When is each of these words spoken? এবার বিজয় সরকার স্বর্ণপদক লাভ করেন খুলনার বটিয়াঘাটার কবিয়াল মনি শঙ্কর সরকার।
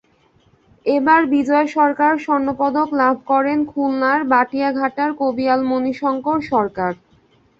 এবার 0.85 1.21
বিজয় 1.33 1.67
সরকার 1.77 2.13
স্বর্ণপদক 2.17 2.87
লাভ 3.01 3.15
করেন 3.31 3.59
খুলনার 3.71 4.19
বটিয়াঘাটার 4.31 5.11
কবিয়াল 5.21 5.59
মনি 5.69 5.93
শঙ্কর 6.01 6.37
সরকার। 6.51 6.91